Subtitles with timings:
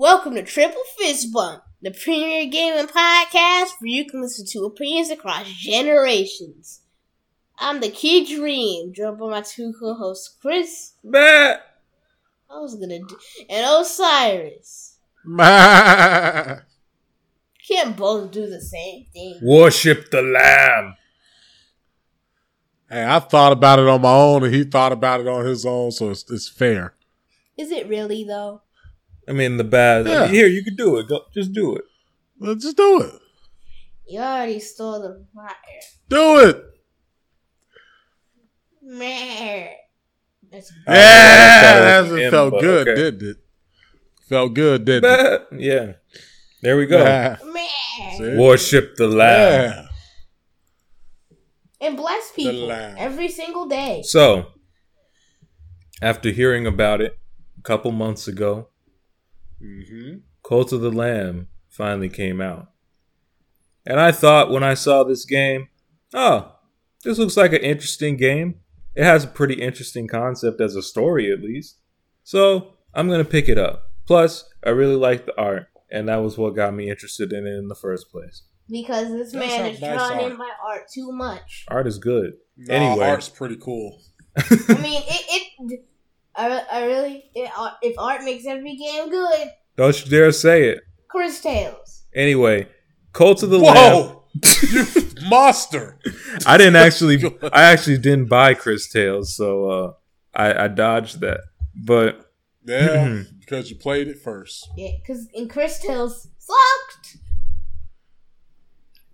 [0.00, 5.10] Welcome to Triple Fist Bump, the premier gaming podcast where you can listen to opinions
[5.10, 6.82] across generations.
[7.58, 10.92] I'm the Kid Dream, joined by my two co-hosts, Chris.
[11.02, 11.56] Bah.
[12.48, 13.18] I was gonna do,
[13.50, 14.98] and Osiris.
[15.24, 16.62] Man.
[17.66, 19.40] Can't both do the same thing.
[19.42, 20.94] Worship the lamb.
[22.88, 25.66] Hey, I thought about it on my own, and he thought about it on his
[25.66, 26.94] own, so it's, it's fair.
[27.56, 28.62] Is it really though?
[29.28, 30.06] I mean the bad.
[30.06, 30.20] I Yeah.
[30.24, 31.08] mean, here, you can do it.
[31.08, 31.84] Go, just do it.
[32.40, 33.12] Let's just do it.
[34.08, 35.54] You already stole the fire.
[36.08, 36.64] Do it.
[38.82, 39.68] Man.
[40.50, 43.00] That's Oh, Yeah, that was that felt good, okay.
[43.00, 43.36] didn't it?
[44.28, 45.46] Felt good, didn't it?
[45.58, 45.92] Yeah.
[46.62, 46.98] There we go.
[46.98, 47.36] Yeah.
[47.44, 48.38] man.
[48.38, 49.70] Worship the lamb.
[49.70, 49.84] Yeah.
[51.80, 54.02] And bless people every single day.
[54.04, 54.46] So,
[56.02, 57.18] after hearing about it
[57.58, 58.68] a couple months ago,
[59.62, 60.18] Mm-hmm.
[60.46, 62.70] Cult of the Lamb finally came out.
[63.86, 65.68] And I thought when I saw this game,
[66.14, 66.52] oh,
[67.04, 68.56] this looks like an interesting game.
[68.94, 71.76] It has a pretty interesting concept as a story, at least.
[72.24, 73.92] So I'm going to pick it up.
[74.06, 77.50] Plus, I really like the art, and that was what got me interested in it
[77.56, 78.42] in the first place.
[78.68, 80.32] Because this That man is nice drawing art.
[80.32, 81.64] in my art too much.
[81.68, 82.34] Art is good.
[82.56, 83.06] No, Anyway.
[83.06, 84.00] art's pretty cool.
[84.36, 84.42] I
[84.82, 85.52] mean, it.
[85.70, 85.87] it
[86.38, 87.24] I, I really.
[87.34, 90.80] It, uh, if art makes every game good, Don't you dare say it.
[91.08, 92.04] Cris Tales.
[92.14, 92.68] Anyway,
[93.12, 93.74] Cult of the Lamb.
[93.74, 94.24] Whoa,
[94.72, 94.86] you
[95.28, 95.98] monster!
[96.46, 97.22] I didn't actually.
[97.52, 99.92] I actually didn't buy Cris Tales, so uh,
[100.34, 101.40] I, I dodged that.
[101.74, 102.30] But
[102.64, 104.68] Yeah, because you played it first.
[104.76, 107.18] Yeah, because in Cris Tales sucked.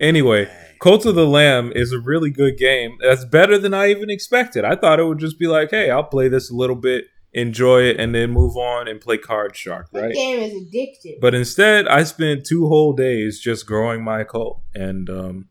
[0.00, 2.98] Anyway, Cult of the Lamb is a really good game.
[3.00, 4.64] That's better than I even expected.
[4.64, 7.05] I thought it would just be like, hey, I'll play this a little bit,
[7.35, 10.15] enjoy it, and then move on and play Card Shark, That right?
[10.15, 11.21] game is addictive.
[11.21, 14.63] But instead, I spent two whole days just growing my cult.
[14.75, 15.49] And um,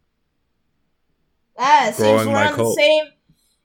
[1.57, 2.75] ah, it seems growing we're my on the cult.
[2.77, 3.05] same.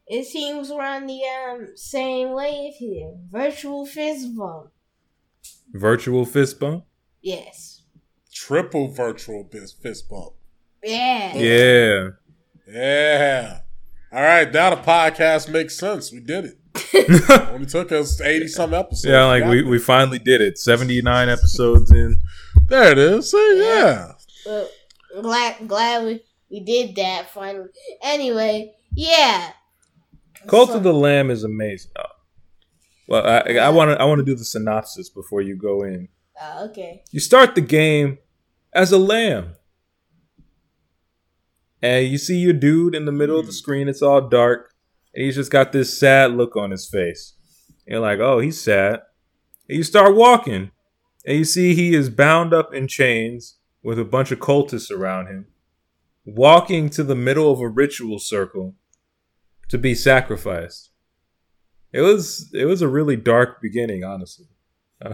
[0.06, 3.12] It seems we're on the um same wave here.
[3.31, 4.71] Virtual fist bump.
[5.72, 6.84] Virtual Fist Bump.
[7.21, 7.82] Yes.
[8.32, 10.32] Triple virtual fist, fist bump.
[10.82, 11.34] Yeah.
[11.37, 12.09] Yeah.
[12.66, 13.60] Yeah.
[14.10, 16.10] All right, now the podcast makes sense.
[16.10, 16.59] We did it.
[17.52, 19.06] Only took us eighty some episodes.
[19.06, 20.58] yeah, like we, we finally did it.
[20.58, 22.18] 79 episodes in.
[22.68, 23.30] there it is.
[23.30, 24.12] See, yeah.
[24.46, 24.68] Well,
[25.22, 26.20] glad glad we,
[26.50, 27.68] we did that finally.
[28.02, 29.52] Anyway, yeah.
[30.46, 31.92] Cult So- of the Lamb is amazing.
[31.98, 32.02] Oh.
[33.08, 36.08] Well, I, I want to I want to do the synopsis before you go in.
[36.40, 37.02] Oh, okay.
[37.10, 38.18] You start the game
[38.72, 39.54] as a lamb.
[41.80, 43.56] And you see your dude in the middle of the hmm.
[43.56, 43.88] screen.
[43.88, 44.67] It's all dark.
[45.14, 47.34] And he's just got this sad look on his face.
[47.86, 49.00] You're like, oh, he's sad.
[49.69, 50.70] And you start walking.
[51.26, 55.26] And you see he is bound up in chains with a bunch of cultists around
[55.26, 55.47] him,
[56.24, 58.74] walking to the middle of a ritual circle
[59.68, 60.91] to be sacrificed.
[61.92, 64.47] It was it was a really dark beginning, honestly.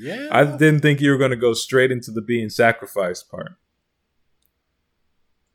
[0.00, 0.28] Yeah.
[0.32, 3.56] I didn't think you were going to go straight into the being sacrificed part.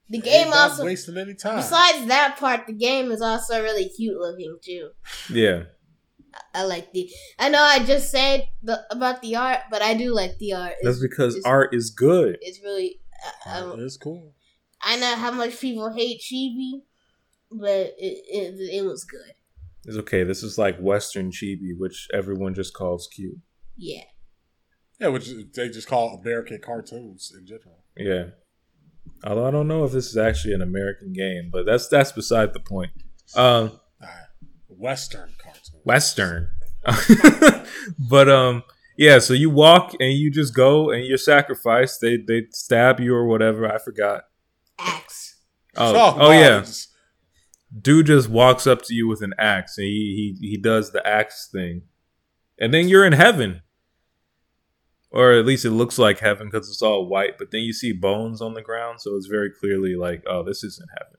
[0.10, 1.58] The Ain't game not also wasting any time.
[1.58, 4.90] besides that part, the game is also really cute looking too.
[5.32, 5.64] Yeah.
[6.54, 7.10] I like the.
[7.40, 10.74] I know I just said the, about the art, but I do like the art.
[10.84, 12.38] That's It's, because it's- art is good.
[12.42, 13.00] it's really.
[13.48, 14.34] Uh, um, it's cool.
[14.82, 16.82] I know how much people hate Chibi,
[17.50, 19.34] but it, it it was good.
[19.86, 20.24] It's okay.
[20.24, 23.38] This is like Western chibi, which everyone just calls cute.
[23.78, 24.04] Yeah.
[25.00, 27.84] Yeah, which they just call American cartoons in general.
[27.98, 28.32] Yeah.
[29.26, 32.54] Although I don't know if this is actually an American game, but that's that's beside
[32.54, 32.92] the point.
[33.36, 33.80] Um,
[34.68, 35.82] Western cartoon.
[35.84, 36.50] Western.
[37.98, 38.64] but um,
[38.98, 39.20] yeah.
[39.20, 42.02] So you walk and you just go and you're sacrificed.
[42.02, 43.72] They they stab you or whatever.
[43.72, 44.24] I forgot.
[44.78, 45.26] Axe.
[45.78, 46.66] Oh, oh wow, yeah.
[47.82, 51.06] dude just walks up to you with an axe and he he, he does the
[51.06, 51.82] axe thing
[52.58, 53.62] and then you're in heaven
[55.16, 57.94] or at least it looks like heaven because it's all white but then you see
[57.94, 61.12] bones on the ground so it's very clearly like oh this isn't heaven.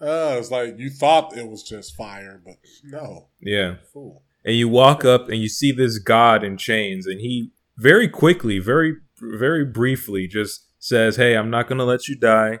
[0.00, 3.28] Uh, it's like you thought it was just fire, but no.
[3.40, 3.76] yeah.
[3.92, 4.22] Fool.
[4.44, 8.58] and you walk up and you see this god in chains and he very quickly
[8.60, 12.60] very very briefly just says hey i'm not gonna let you die.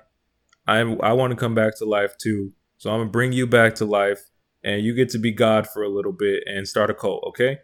[0.66, 2.52] I i want to come back to life too.
[2.76, 4.30] So i'm gonna bring you back to life
[4.64, 7.58] and you get to be god for a little bit and start a cult okay?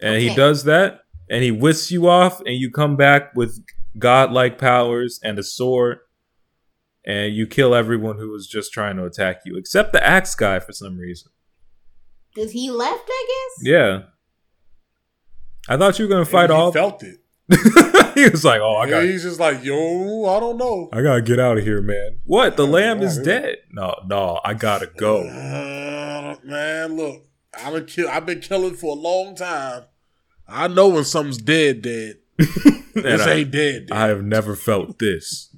[0.00, 3.64] And he does that and he whisks you off and you come back with
[3.98, 5.98] godlike powers and a sword
[7.04, 10.58] and you kill everyone who was just trying to attack you except the axe guy
[10.60, 11.30] for some reason
[12.34, 13.66] Cause he left, I guess.
[13.68, 13.98] yeah.
[15.68, 16.72] I thought you were gonna fight he all.
[16.72, 17.18] felt it.
[18.14, 20.88] he was like, "Oh, I Yeah, got, he's just like, yo, I don't know.
[20.92, 22.56] I gotta get out of here, man." What?
[22.56, 23.56] The Yeah, lamb is dead.
[23.70, 25.28] No, no, I gotta go.
[25.28, 27.22] Uh, man, look,
[27.56, 29.82] I've been kill- I've been killing for a long time.
[30.52, 32.16] I know when something's dead, dead.
[32.94, 33.86] This I, ain't dead.
[33.86, 33.96] dead.
[33.96, 35.56] I have never felt this.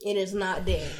[0.00, 0.90] It is not dead.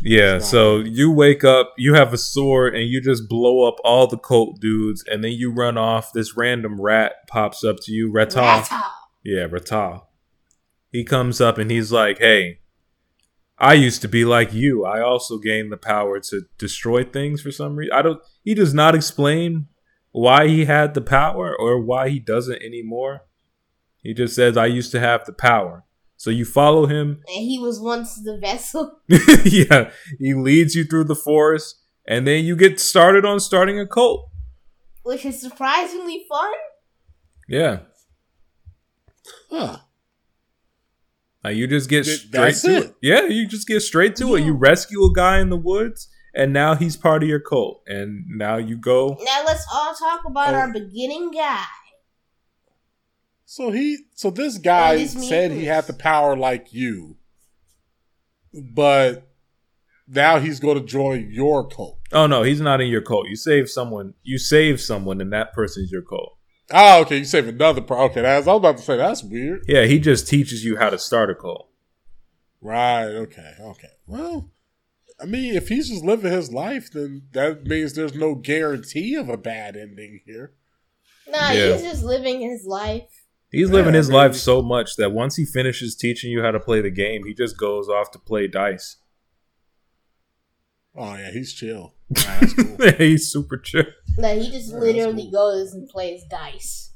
[0.00, 0.42] Yeah, not.
[0.42, 4.16] so you wake up, you have a sword, and you just blow up all the
[4.16, 6.12] cult dudes, and then you run off.
[6.12, 8.38] This random rat pops up to you, Rata.
[8.38, 8.84] Rata.
[9.24, 10.02] Yeah, Rata.
[10.92, 12.60] He comes up and he's like, "Hey,
[13.58, 14.84] I used to be like you.
[14.84, 17.92] I also gained the power to destroy things for some reason.
[17.92, 18.20] I don't.
[18.44, 19.66] He does not explain
[20.14, 23.22] why he had the power or why he doesn't anymore.
[24.00, 25.84] He just says, "I used to have the power."
[26.16, 29.00] So you follow him And he was once the vessel.
[29.44, 29.90] yeah,
[30.20, 34.30] he leads you through the forest, and then you get started on starting a cult.
[35.02, 36.52] Which is surprisingly fun.
[37.48, 37.80] Yeah,
[39.50, 39.78] Huh.
[41.42, 42.84] like you just get straight that's to it.
[42.84, 42.94] it.
[43.02, 44.44] Yeah, you just get straight to it.
[44.44, 47.82] You rescue a guy in the woods, and now he's part of your cult.
[47.86, 49.16] And now you go.
[49.22, 50.58] Now let's all talk about Oh.
[50.58, 51.64] our beginning guy.
[53.46, 57.16] So he, so this guy What is said he had the power like you,
[58.52, 59.28] but
[60.08, 61.98] now he's going to join your cult.
[62.12, 63.28] Oh no, he's not in your cult.
[63.28, 64.14] You save someone.
[64.22, 66.36] You save someone, and that person's your cult.
[66.72, 67.18] Oh, okay.
[67.18, 67.80] You save another.
[67.82, 69.64] Pro- okay, that's, I was about to say that's weird.
[69.68, 71.68] Yeah, he just teaches you how to start a cult.
[72.60, 73.04] Right.
[73.04, 73.52] Okay.
[73.60, 73.88] Okay.
[74.06, 74.50] Well,
[75.24, 79.30] I mean, if he's just living his life, then that means there's no guarantee of
[79.30, 80.52] a bad ending here.
[81.26, 81.72] Nah, Yeah.
[81.72, 83.08] he's just living his life.
[83.50, 84.16] He's Yeah, living his maybe.
[84.18, 87.32] life so much that once he finishes teaching you how to play the game, he
[87.32, 88.98] just goes off to play dice.
[90.94, 91.94] Oh yeah, he's chill.
[92.10, 92.76] Nah, that's cool.
[92.98, 93.86] he's super chill.
[94.18, 95.30] Like he just Yeah, that's literally cool.
[95.32, 96.92] goes and plays dice.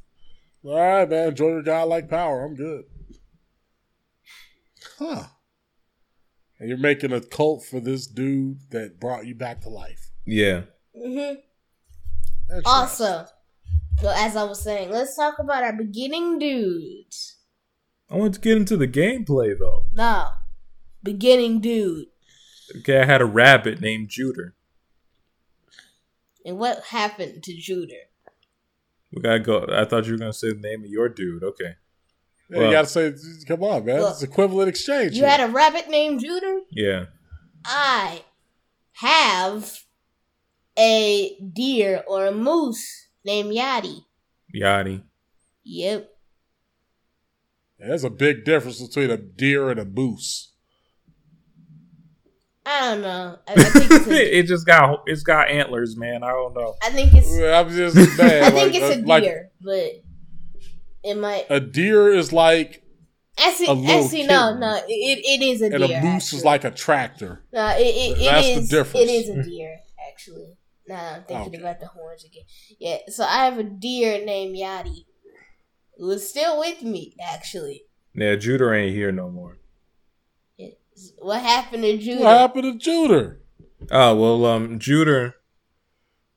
[0.62, 1.28] All right, man.
[1.28, 2.44] Enjoy your like power.
[2.44, 2.84] I'm good.
[4.98, 5.24] Huh.
[6.58, 10.10] And you're making a cult for this dude that brought you back to life.
[10.24, 10.62] Yeah.
[10.96, 11.40] Mm-hmm.
[12.50, 12.62] Interesting.
[12.66, 13.26] Also,
[14.00, 17.36] so as I was saying, let's talk about our beginning dudes.
[18.10, 19.84] I want to get into the gameplay though.
[19.92, 20.28] No,
[21.02, 22.06] beginning dude.
[22.78, 24.54] Okay, I had a rabbit named Juder.
[26.44, 27.94] And what happened to Juder?
[29.12, 29.66] We gotta go.
[29.70, 31.42] I thought you were gonna say the name of your dude.
[31.42, 31.76] Okay.
[32.50, 33.12] Yeah, Well- you gotta say,
[33.46, 34.00] come on, man.
[34.00, 35.14] Look, it's equivalent exchange.
[35.14, 35.30] You here.
[35.30, 36.60] had a rabbit named Judah?
[36.70, 37.06] Yeah.
[37.64, 38.22] I
[38.92, 39.80] have
[40.78, 44.04] a deer or a moose named Yadi.
[44.54, 45.02] Yachty.
[45.64, 46.08] Yep.
[47.78, 50.52] There's a big difference between a deer and a moose.
[52.64, 53.38] I don't know.
[53.48, 56.22] I, I think it's a, it just got it's got antlers, man.
[56.22, 56.74] I don't know.
[56.82, 58.42] I think it's I'm just mad.
[58.42, 60.02] I think like, it's a like, deer, but
[61.04, 61.46] it might.
[61.50, 62.82] a deer is like,
[63.38, 64.60] Actually, a little actually, no, kitten.
[64.60, 64.76] no.
[64.88, 65.96] It, it is a and deer.
[65.98, 66.38] And a moose actually.
[66.38, 67.44] is like a tractor.
[67.52, 69.08] No, it, it, it That's the is- difference.
[69.08, 69.78] It is a deer,
[70.10, 70.54] actually.
[70.88, 71.60] Now I'm thinking Okay.
[71.60, 72.42] about the horns again.
[72.80, 75.04] Yeah, so I have a deer named Yadi.
[75.98, 77.82] Who is still with me, actually.
[78.14, 79.58] Yeah, Judah ain't here no more.
[80.58, 82.24] It's- what happened to Judah?
[82.24, 83.36] What happened to Judah?
[83.92, 85.34] Oh well, um, Juder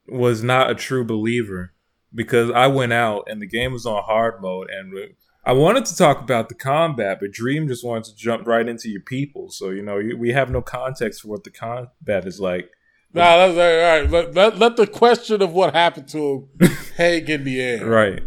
[0.08, 1.74] was not a true believer
[2.13, 5.86] because I went out and the game was on hard mode, and we- I wanted
[5.86, 9.50] to talk about the combat, but Dream just wanted to jump right into your people.
[9.50, 12.70] So you know, you- we have no context for what the combat is like.
[13.13, 14.10] Nah, that's all right.
[14.10, 17.86] Let, let, let the question of what happened to him hang in the air.
[17.86, 18.24] Right.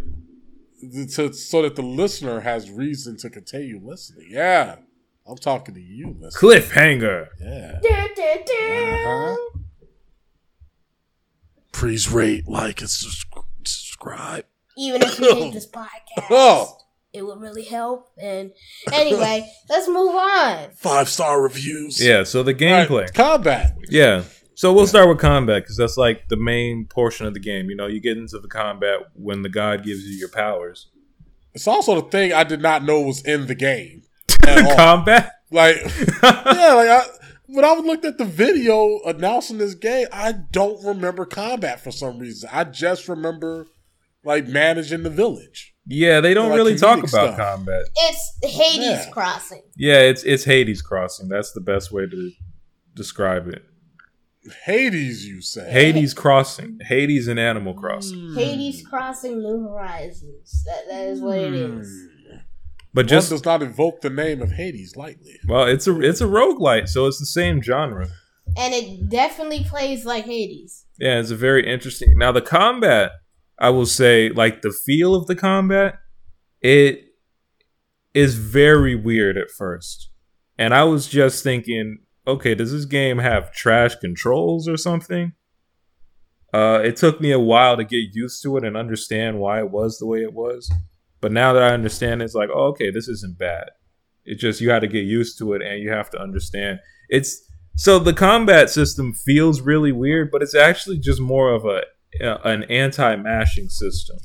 [1.14, 4.26] To, so that the listener has reason to continue listening.
[4.30, 4.76] Yeah.
[5.26, 6.38] I'm talking to you, listener.
[6.38, 7.28] Cliffhanger.
[7.40, 7.78] Yeah.
[9.06, 9.36] Uh-huh.
[11.72, 13.23] Please rate, like, and sus-
[13.98, 14.44] subscribe.
[14.76, 16.76] Even if you hate this podcast, Oh,
[17.12, 18.08] it would really help.
[18.20, 18.52] And
[18.92, 20.70] anyway, let's move on.
[20.76, 22.04] five star reviews.
[22.04, 22.24] Yeah.
[22.24, 23.02] So the gameplay.
[23.02, 23.76] right, combat.
[23.88, 24.24] Yeah.
[24.56, 27.70] So we'll start with combat because that's like the main portion of the game.
[27.70, 30.90] You know, you get into the combat when the god gives you your powers.
[31.54, 34.02] It's also the thing I did not know was in the game.
[34.46, 34.76] At all.
[34.76, 35.32] combat.
[35.50, 35.76] Like,
[36.22, 37.02] yeah, like I,
[37.46, 42.18] when I looked at the video announcing this game, I don't remember combat for some
[42.18, 42.48] reason.
[42.52, 43.66] I just remember
[44.24, 45.74] like managing the village.
[45.86, 47.36] Yeah, they don't Like really talk about stuff.
[47.36, 47.82] combat.
[47.94, 49.10] It's Hades Yeah.
[49.10, 49.62] Crossing.
[49.76, 51.28] Yeah, it's it's Hades Crossing.
[51.28, 52.30] That's the best way to
[52.94, 53.62] describe it.
[54.66, 55.70] Hades, you say?
[55.70, 56.78] Hades Crossing.
[56.82, 58.18] Hades and Animal Crossing.
[58.18, 58.36] Hmm.
[58.36, 60.64] Hades Crossing New Horizons.
[60.64, 61.88] That that is what it is.
[62.30, 62.36] Hmm.
[62.92, 65.38] But Just just does not invoke the name of Hades lightly.
[65.48, 68.08] well, it's a it's a roguelite, so it's the same genre.
[68.56, 70.84] And it definitely plays like Hades.
[70.98, 72.16] Yeah, it's a very interesting.
[72.18, 73.10] Now the combat
[73.58, 75.96] I will say like the feel of the combat,
[76.60, 77.04] it
[78.12, 80.10] is very weird at first.
[80.58, 85.32] And I was just thinking, okay, does this game have trash controls or something?
[86.52, 89.70] Uh, it took me a while to get used to it and understand why it
[89.70, 90.72] was the way it was.
[91.20, 93.70] But now that I understand, it's like, oh, okay, this isn't bad.
[94.24, 96.78] It just you had to get used to it and you have to understand.
[97.08, 97.42] It's
[97.76, 101.82] so the combat system feels really weird, but it's actually just more of a
[102.20, 104.18] an anti-mashing system.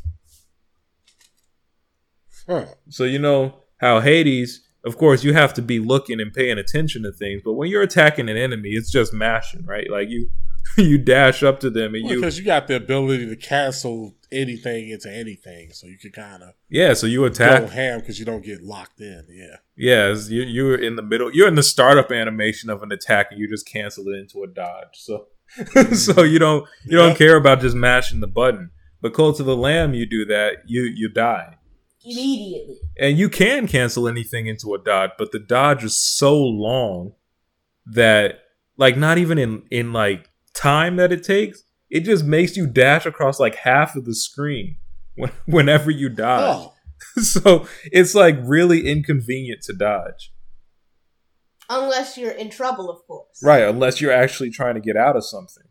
[2.47, 2.65] Huh.
[2.89, 7.03] So you know how Hades, of course, you have to be looking and paying attention
[7.03, 9.89] to things, but when you're attacking an enemy, it's just mashing, right?
[9.89, 10.29] Like you
[10.77, 14.89] you dash up to them and you because you got the ability to cancel anything
[14.89, 16.93] into anything, so you can kind of yeah.
[16.93, 19.25] So you attack go ham because you don't get locked in.
[19.29, 21.33] Yeah, Yeah, you you're in the middle.
[21.33, 24.47] You're in the startup animation of an attack, and you just cancel it into a
[24.47, 24.95] dodge.
[24.95, 25.27] So
[25.93, 28.71] so you don't you don't care about just mashing the button.
[29.01, 31.57] But Cult of the Lamb, you do that, you you die.
[32.03, 32.79] Immediately.
[32.97, 37.13] And you can cancel anything into a dodge, but the dodge is so long
[37.85, 38.39] that
[38.77, 43.05] like not even in in like time that it takes, it just makes you dash
[43.05, 44.77] across like half of the screen
[45.15, 46.67] when, whenever you dodge.
[46.67, 46.73] oh,
[47.21, 50.31] so it's like really inconvenient to dodge.
[51.69, 53.41] Unless you're in trouble, of course.
[53.43, 55.63] Right, unless you're actually trying to get out of something.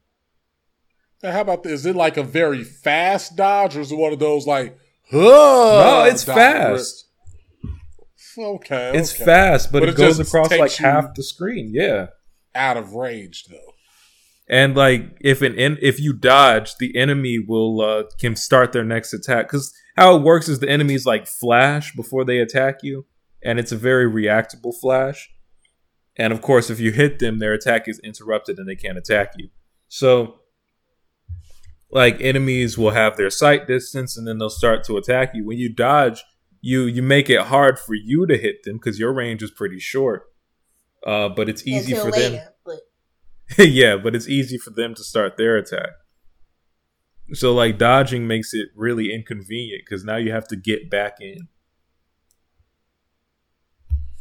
[1.22, 1.72] Now, how about this?
[1.80, 4.78] Is it like a very fast dodge, or is it one of those like?
[5.10, 7.04] Huh, no, it's dodge fast.
[8.38, 9.24] Okay, It's okay.
[9.24, 11.72] fast, but, But it, it goes across like half the screen.
[11.74, 12.08] Yeah.
[12.54, 13.72] Out of range though.
[14.48, 18.84] And like if an en- if you dodge, the enemy will uh, can start their
[18.84, 19.46] next attack.
[19.46, 23.06] Because how it works is the enemies like flash before they attack you,
[23.42, 25.28] and it's a very reactable flash.
[26.18, 29.34] And of course, if you hit them, their attack is interrupted and they can't attack
[29.36, 29.50] you.
[29.86, 30.40] So,
[31.90, 35.46] like enemies will have their sight distance, and then they'll start to attack you.
[35.46, 36.24] When you dodge,
[36.60, 39.78] you you make it hard for you to hit them because your range is pretty
[39.78, 40.24] short.
[41.06, 42.48] Uh, but it's easy Until for them.
[42.66, 42.80] But
[43.68, 45.90] yeah, but it's easy for them to start their attack.
[47.32, 51.48] So like dodging makes it really inconvenient because now you have to get back in.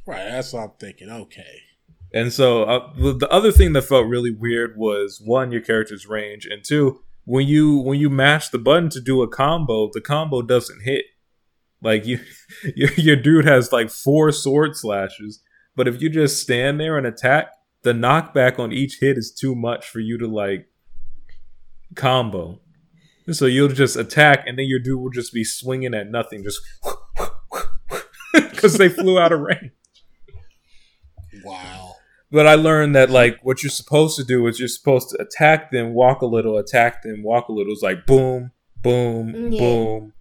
[0.05, 1.09] Right, that's what I'm thinking.
[1.09, 1.63] Okay.
[2.17, 6.07] And so uh, the, the other thing that felt really weird was one, your character's
[6.07, 10.01] range, and two, when you when you mash the button to do a combo, the
[10.01, 11.05] combo doesn't hit.
[11.79, 12.19] Like you,
[12.75, 15.43] your, your dude has like four sword slashes,
[15.75, 17.51] but if you just stand there and attack,
[17.83, 20.69] the knockback on each hit is too much for you to like
[21.95, 22.59] combo.
[23.29, 26.61] So you'll just attack, and then your dude will just be swinging at nothing, just
[28.33, 29.71] because they flew out of range.
[31.43, 31.76] Wow.
[32.31, 35.71] But I learned that like what you're supposed to do is you're supposed to attack
[35.71, 37.71] them, walk a little, attack them, walk a little.
[37.73, 39.59] It's like boom, boom, Yeah.
[39.59, 40.13] boom,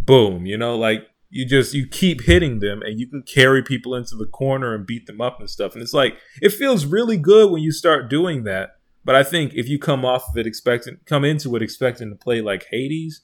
[0.00, 0.46] boom.
[0.46, 4.16] You know, like you just you keep hitting them and you can carry people into
[4.16, 5.74] the corner and beat them up and stuff.
[5.74, 8.76] And it's like it feels really good when you start doing that.
[9.04, 12.16] But I think if you come off of it expecting come into it expecting to
[12.16, 13.20] play like Hades,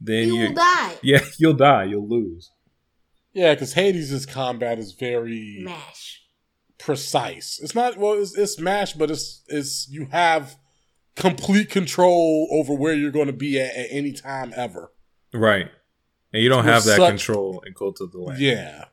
[0.00, 0.94] then you you will die.
[1.02, 2.50] yeah, you'll die, you'll lose.
[3.34, 6.22] Yeah, because Hades' combat is very Mash.
[6.84, 7.58] Precise.
[7.62, 10.56] It's not well, it's, it's Smash, but it's it's you have
[11.16, 14.92] complete control over where you're going to be at, at any time ever.
[15.32, 15.70] Right.
[16.32, 18.36] And you don't With have that such- control in Cult of the Lamb.
[18.38, 18.84] Yeah,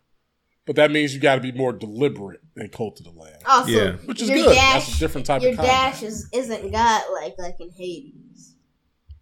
[0.66, 3.40] but that means you got to be more deliberate in Cult of the Lamb.
[3.46, 3.92] Also, Yeah.
[4.06, 4.54] which is good.
[4.54, 5.94] Dash, That's a different type your of combat.
[5.94, 8.56] dash is, isn't got like like in Hades.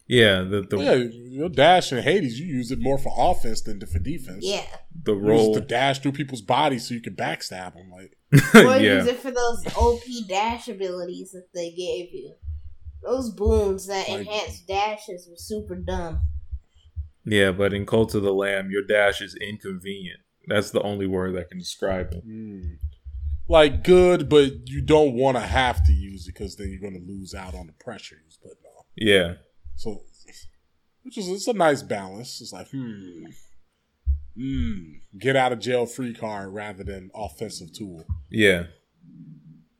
[0.09, 0.93] Yeah, the the, yeah,
[1.29, 4.39] your dash in Hades, you use it more for offense than for defense.
[4.43, 4.65] Yeah.
[5.03, 5.53] the You use roll.
[5.53, 7.91] to dash through people's bodies so you can backstab them.
[7.91, 8.17] Like,
[8.55, 8.95] Or yeah.
[8.95, 12.33] use it for those OP dash abilities that they gave you.
[13.03, 16.21] Those booms that Like- enhance dashes were super dumb.
[17.25, 20.21] Yeah, but in Cult of the Lamb, your dash is inconvenient.
[20.47, 22.27] That's the only word that can describe it.
[22.27, 22.77] mm,
[23.47, 26.99] like good, but you don't want to have to use it because then you're going
[26.99, 28.83] to lose out on the pressure you was putting on.
[28.97, 29.33] Yeah.
[29.79, 30.03] So,
[31.03, 32.41] which is it's a nice balance.
[32.41, 33.23] It's like, hmm,
[34.35, 34.81] hmm,
[35.17, 38.05] get out of jail free card rather than offensive tool.
[38.29, 38.63] Yeah.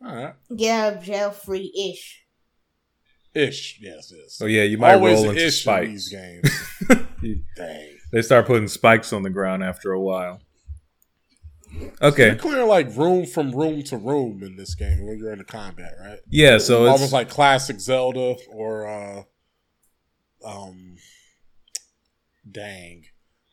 [0.01, 2.23] All right, Get out of jail free ish.
[3.33, 4.35] ish, yes, yes.
[4.35, 6.07] So yeah, you might Always roll into ish in these spikes.
[6.07, 7.05] games.
[7.57, 7.97] Dang.
[8.13, 10.39] they start putting spikes on the ground after a while.
[11.73, 12.35] You're Okay.
[12.35, 15.91] clearing like room from room to room in this game when you're in the combat,
[15.99, 16.19] right?
[16.29, 19.23] Yeah, so Almost it's like classic Zelda or uh
[20.49, 20.95] um
[22.49, 23.03] dang.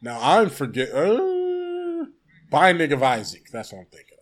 [0.02, 2.04] Now I'm forget uh
[2.50, 3.46] Binding of Isaac.
[3.52, 4.16] That's what I'm thinking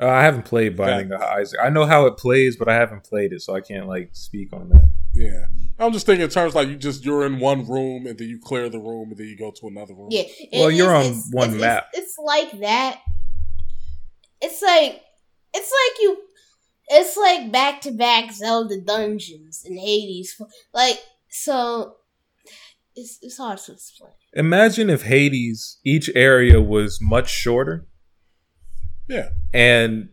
[0.00, 0.06] of.
[0.06, 1.58] uh, I haven't played Binding of Isaac.
[1.62, 4.52] I know how it plays, but I haven't played it, so I can't like speak
[4.52, 4.90] on that.
[5.14, 5.44] Yeah.
[5.78, 8.38] I'm just thinking in terms like you just you're in one room and then you
[8.42, 10.08] clear the room and then you go to another room.
[10.10, 10.24] Yeah.
[10.52, 11.88] Well, you're on it's- one it's- map.
[11.92, 13.00] It's, it's like that.
[14.40, 15.00] It's like
[15.54, 16.22] it's like you.
[16.90, 20.40] It's like back to back Zelda dungeons in Hades.
[20.72, 20.98] Like
[21.28, 21.96] so,
[23.00, 24.12] it's it's hard to explain.
[24.34, 27.86] Imagine if Hades, each area was much shorter
[29.08, 29.28] Yeah.
[29.52, 30.10] and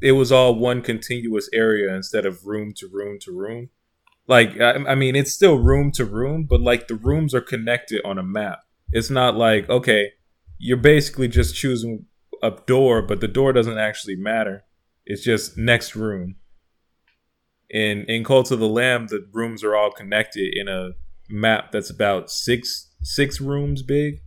[0.00, 3.68] it was all one continuous area instead of room to room to room.
[4.26, 8.00] Like, I, I mean, it's still room to room, but like the rooms are connected
[8.04, 8.60] on a map.
[8.90, 10.12] It's not like, okay,
[10.58, 12.06] you're basically just choosing
[12.42, 14.64] a door, but the door doesn't actually matter.
[15.06, 16.36] It's just next room.
[17.70, 20.90] In in Cult of the Lamb, the rooms are all connected in a
[21.32, 24.20] map that's about six six rooms big.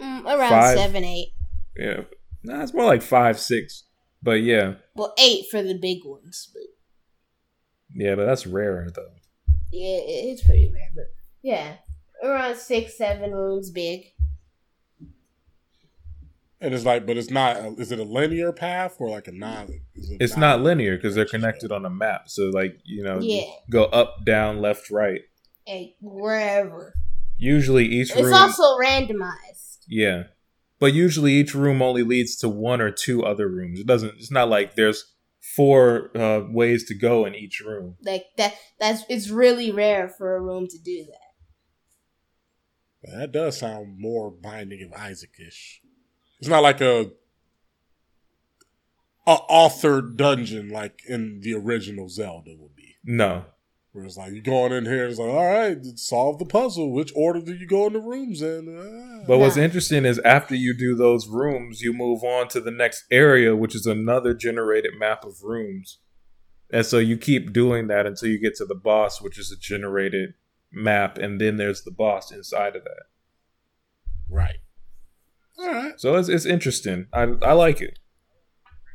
[0.00, 0.76] Mm, around Five.
[0.78, 1.28] seven, eight.
[1.76, 2.02] Yeah,
[2.42, 3.84] nah, it's more like five six.
[4.22, 6.62] But yeah, Well, eight for the big ones, but
[7.94, 9.12] yeah, but that's rarer though.
[9.72, 10.90] yeah, it's pretty rare.
[10.94, 11.04] But
[11.42, 11.74] yeah,
[12.22, 14.06] around six, seven rooms big.
[16.60, 17.58] And it's like, but it's not.
[17.78, 19.68] Is it a linear path or like a non?
[19.94, 22.30] Is it It's not linear because they're connected on a map.
[22.30, 23.42] So like you know, Yeah.
[23.70, 25.20] go up, down, left, right.
[25.66, 26.94] And wherever.
[27.38, 29.78] Usually each room It's room, also randomized.
[29.88, 30.24] yeah,
[30.78, 33.80] but usually each room only leads to one or two other rooms.
[33.80, 34.14] It doesn't.
[34.18, 37.96] It's not like there's four uh, ways to go in each room.
[38.02, 38.54] Like that.
[38.78, 41.18] That's it's really rare for a room to do that.
[43.18, 45.82] That does sound more Binding of Isaac-ish.
[46.40, 47.10] It's not like a
[49.26, 52.96] a authored dungeon like in the original Zelda would be.
[53.04, 53.44] No,
[53.94, 56.90] Where it's like you going in here, it's like, all right, solve the puzzle.
[56.90, 58.66] Which order do you go in the rooms in?
[58.76, 59.24] Ah.
[59.24, 63.04] But what's interesting is after you do those rooms, you move on to the next
[63.12, 66.00] area, which is another generated map of rooms.
[66.70, 69.56] And so you keep doing that until you get to the boss, which is a
[69.56, 70.34] generated
[70.72, 73.04] map, and then there's the boss inside of that.
[74.28, 74.56] right.
[75.56, 77.06] All right, So it's, it's interesting.
[77.12, 78.00] I, I like it.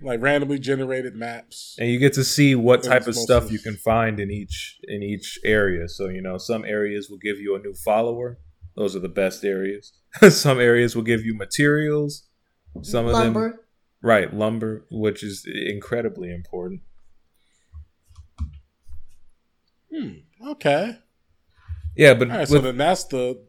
[0.01, 1.75] Like randomly generated maps.
[1.79, 4.77] And you get to see what type of stuff of- you can find in each
[4.83, 5.88] in each area.
[5.88, 8.40] So, you know, some areas will give you a new follower.
[8.75, 9.94] Those are the best areas.
[10.29, 12.27] some areas will give you materials.
[12.81, 13.59] Some of them
[14.01, 16.81] Right, lumber, which is incredibly important.
[19.94, 20.09] Hmm.
[20.48, 20.98] Okay.
[21.98, 22.48] Yeah, but All right.
[22.48, 23.44] So then that's the.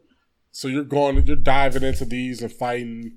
[0.51, 1.25] So you're going.
[1.25, 3.13] You're diving into these and fighting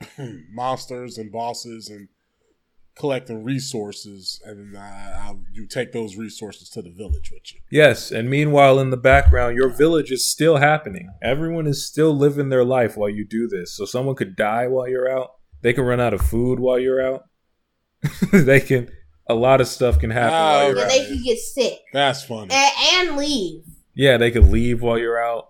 [0.52, 2.08] monsters and bosses and
[2.96, 7.60] collecting resources, and uh, you take those resources to the village with you.
[7.70, 11.08] yes, and meanwhile in the background, your village is still happening.
[11.22, 13.74] Everyone is still living their life while you do this.
[13.76, 15.30] So someone could die while you're out.
[15.62, 17.24] They can run out of food while you're out.
[18.32, 18.90] they can.
[19.26, 20.88] A lot of stuff can happen while you're Yeah, out.
[20.90, 22.50] they could get sick That's funny.
[22.52, 22.72] and,
[23.08, 23.62] and leave.
[23.94, 25.48] Yeah, they could leave while you're out.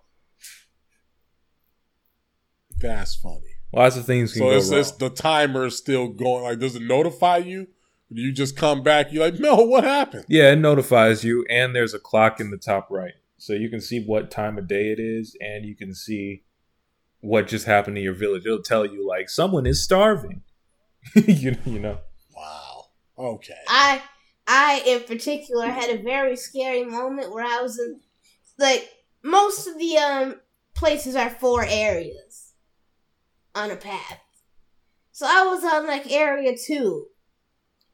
[2.81, 3.41] That's funny.
[3.75, 4.81] Lots of things can So go it's, wrong.
[4.81, 6.45] it's the timer is still going.
[6.45, 7.69] Like, does it notify you?
[8.13, 9.13] Do you just come back?
[9.13, 10.27] You're like, no, what happened?
[10.29, 13.81] Yeah, it notifies you, and there's a clock in the top right, so you can
[13.81, 16.45] see what time of day it is, and you can see
[17.21, 18.45] what just happened to your village.
[18.47, 20.43] It'll tell you like someone is starving.
[21.15, 21.99] you, you know.
[22.37, 22.87] Wow.
[23.19, 23.55] Okay.
[23.69, 24.03] I
[24.47, 28.01] I in particular had a very scary moment where I was in
[28.59, 28.89] like
[29.23, 30.35] most of the um
[30.75, 32.53] places are four areas
[33.55, 34.21] on a path.
[35.13, 37.07] So I was on like area two.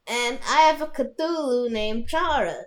[0.06, 2.64] And I have a Cthulhu named Chara.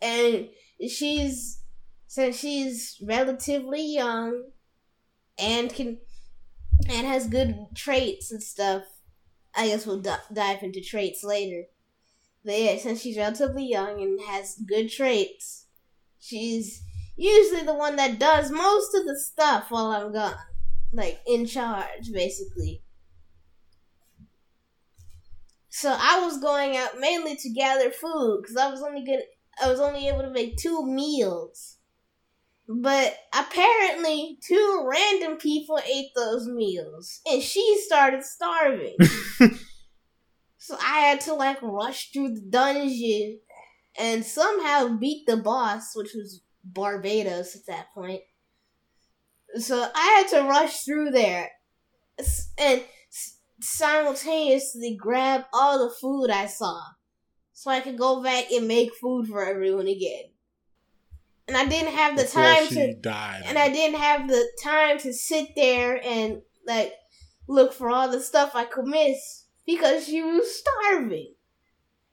[0.00, 0.48] And
[0.88, 1.62] she's
[2.06, 4.50] since she's relatively young
[5.38, 5.98] and can
[6.88, 8.82] and has good traits and stuff.
[9.54, 11.64] I guess we'll di- dive into traits later.
[12.44, 15.66] But yeah, since she's relatively young and has good traits,
[16.18, 16.82] she's
[17.16, 20.34] usually the one that does most of the stuff while I'm gone.
[20.92, 22.82] Like, in charge, basically.
[25.70, 29.20] So I was going out mainly to gather food, because I was only good
[29.60, 31.76] I was only able to make two meals.
[32.68, 38.96] But apparently, two random people ate those meals, and she started starving.
[40.58, 43.40] so I had to like rush through the dungeon
[43.98, 48.22] and somehow beat the boss, which was Barbados at that point.
[49.56, 51.50] So I had to rush through there
[52.58, 52.82] and
[53.60, 56.80] simultaneously grab all the food I saw
[57.52, 60.24] so I could go back and make food for everyone again.
[61.48, 63.42] And I didn't have the Before time to died.
[63.46, 66.94] and I didn't have the time to sit there and like
[67.48, 71.34] look for all the stuff I could miss because she was starving.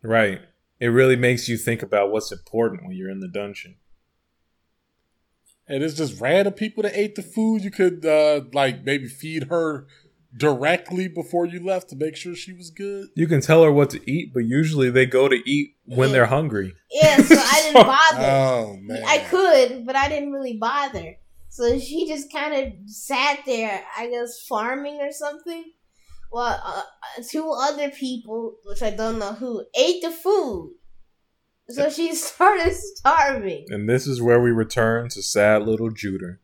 [0.02, 0.42] Right.
[0.80, 3.76] it really makes you think about what's important when you're in the dungeon.
[5.70, 7.64] And it's just random people that ate the food.
[7.64, 9.88] You could uh like maybe feed her
[10.36, 13.08] directly before you left to make sure she was good.
[13.16, 16.26] You can tell her what to eat, but usually they go to eat when they're
[16.26, 16.76] hungry.
[16.92, 18.26] Yeah, so I didn't bother.
[18.26, 19.04] Oh man.
[19.06, 21.16] I could, but I didn't really bother.
[21.50, 25.66] So she just kind of sat there, I guess, farming or something.
[26.32, 30.76] Well, uh, uh, two other people, which I don't know who, ate the food.
[31.70, 33.66] So she started starving.
[33.70, 36.38] And this is where we return to sad little Judah.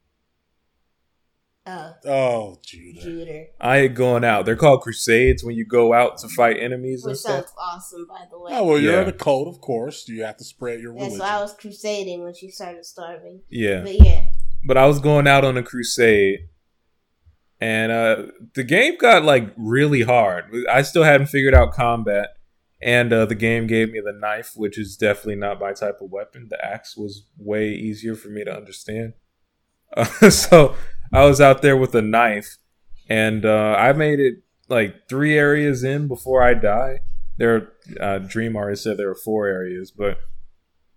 [1.67, 1.93] Oh.
[2.05, 3.01] Oh, Judah.
[3.01, 3.45] Judah.
[3.59, 4.45] I ain't going out.
[4.45, 7.31] They're called crusades when you go out to fight enemies and Which stuff.
[7.47, 8.51] sounds awesome, by the way.
[8.53, 9.01] Oh well, you're Yeah.
[9.01, 10.07] in a cult, of course.
[10.07, 11.17] You have to spread your yeah, religion.
[11.17, 13.41] so I was crusading when she started starving.
[13.49, 13.81] Yeah.
[13.81, 14.25] But yeah.
[14.67, 16.49] but I was going out on a crusade,
[17.59, 20.45] and uh, the game got like really hard.
[20.71, 22.34] I still hadn't figured out combat,
[22.81, 26.11] and uh, the game gave me the knife, which is definitely not my type of
[26.11, 26.47] weapon.
[26.49, 29.13] The axe was way easier for me to understand.
[29.95, 30.75] Uh, so
[31.13, 32.57] I was out there with a knife,
[33.07, 34.35] and uh, I made it
[34.67, 36.99] like three areas in before I die.
[37.37, 40.19] There, uh, Dream already said there were four areas, but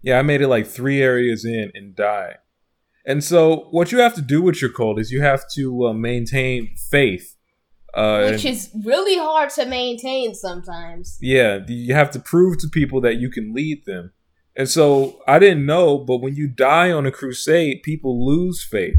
[0.03, 2.37] yeah, I made it like three areas in and die.
[3.05, 5.93] And so, what you have to do with your cult is you have to uh,
[5.93, 7.37] maintain faith.
[7.95, 11.19] Uh, Which is really hard to maintain sometimes.
[11.23, 14.13] yeah, you have to prove to people that you can lead them.
[14.55, 18.97] And so, I didn't know, but when you die on a crusade, people lose faith.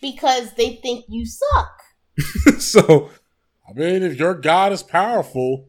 [0.00, 1.72] Because they think you suck.
[2.60, 3.10] so,
[3.68, 5.68] I mean, if your God is powerful,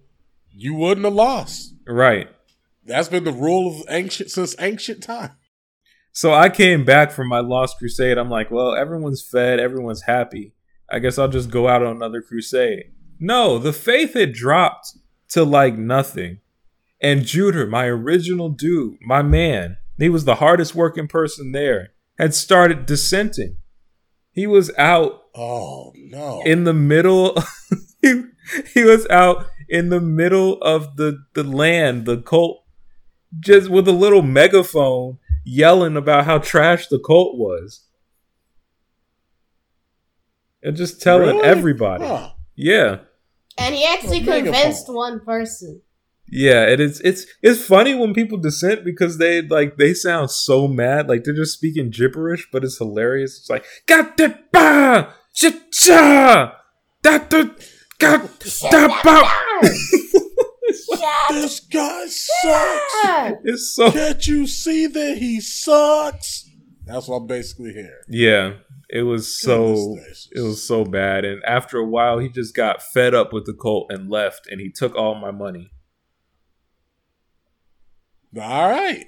[0.52, 1.74] you wouldn't have lost.
[1.88, 2.30] right.
[2.86, 5.32] That's been the rule of ancient since ancient time.
[6.14, 8.18] So, I came back from my lost crusade.
[8.18, 10.54] I'm like, well, everyone's fed, everyone's happy.
[10.92, 12.92] I guess I'll just go out on another crusade.
[13.20, 14.94] No, the faith had dropped
[15.30, 16.40] to like nothing.
[17.02, 22.34] And Judah, my original dude, my man, he was the hardest working person there, had
[22.34, 23.58] started dissenting.
[24.32, 26.42] He was out Oh no!
[26.46, 27.38] in the middle.
[28.02, 28.24] he,
[28.74, 32.64] he was out in the middle of the, the land, the cult,
[33.40, 37.86] just with a little megaphone yelling about how trash the cult was.
[40.64, 41.44] And just telling Really?
[41.44, 42.06] everybody.
[42.06, 42.32] Huh.
[42.56, 43.00] Yeah.
[43.58, 44.54] And he actually A megaphone.
[44.54, 45.82] convinced one person.
[46.34, 51.10] Yeah, it's it's it's funny when people dissent because they like they sound so mad,
[51.10, 53.38] like they're just speaking gibberish, but it's hilarious.
[53.38, 55.56] It's like got the ba shit
[57.04, 57.44] that da
[58.00, 58.40] got
[58.72, 59.70] da ba.
[61.32, 62.96] This guy sucks.
[63.06, 63.40] up!
[63.44, 66.48] It's so Can't you see that he sucks?
[66.86, 68.02] That's what I'm basically here.
[68.08, 68.54] yeah.
[68.92, 69.98] It was so
[70.34, 73.54] it was so bad, and after a while, he just got fed up with the
[73.54, 75.72] cult and left, and he took all my money.
[78.38, 79.06] All right.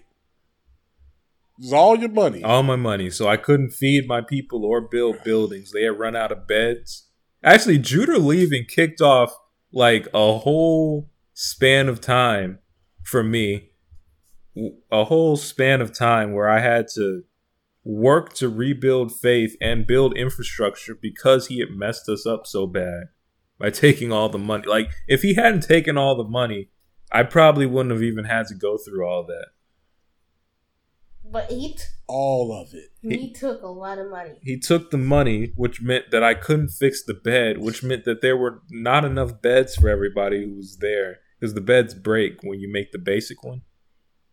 [1.60, 2.44] It's all your money.
[2.44, 5.72] all my money, so I couldn't feed my people or build buildings.
[5.72, 7.10] They had run out of beds.
[7.44, 9.34] Actually, Judah leaving kicked off
[9.74, 12.60] like a whole span of time
[13.04, 13.72] for me.
[14.92, 17.24] A whole span of time where I had to
[17.84, 23.06] work to rebuild faith and build infrastructure because he had messed us up so bad
[23.60, 24.66] by taking all the money.
[24.68, 26.70] Like, if he hadn't taken all the money,
[27.12, 29.48] I probably wouldn't have even had to go through all that.
[31.26, 32.90] But he, t- all of it.
[33.02, 34.36] he took a lot of money.
[34.44, 38.22] he took the money, which meant that I couldn't fix the bed, which meant that
[38.22, 42.60] there were not enough beds for everybody who was there because the beds break when
[42.60, 43.62] you make the basic one,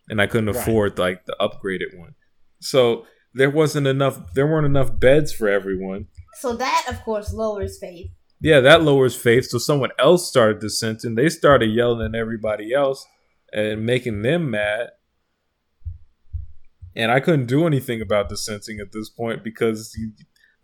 [0.09, 0.55] and I couldn't Right.
[0.57, 2.13] afford like the upgraded one.
[2.59, 4.33] So there wasn't enough.
[4.33, 6.07] There weren't enough beds for everyone.
[6.35, 8.11] So that, of course, lowers faith.
[8.39, 9.45] Yeah, that lowers faith.
[9.45, 11.15] So someone else started dissenting.
[11.15, 13.05] They started yelling at everybody else
[13.53, 14.89] and making them mad.
[16.95, 20.11] And I couldn't do anything about dissenting at this point because you,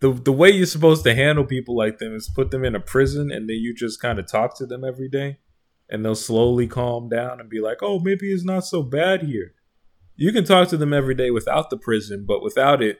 [0.00, 2.80] the the way you're supposed to handle people like them is put them in a
[2.80, 5.38] prison and then you just kind of talk to them every day,
[5.88, 9.54] and they'll slowly calm down and be like, "Oh, maybe it's not so bad here."
[10.18, 12.98] You can talk to them every day without the prison, but without it,